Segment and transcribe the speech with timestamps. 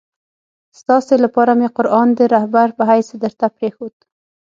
[0.79, 3.95] ستاسي لپاره مي قرآن د رهبر په حیث درته پرېښود.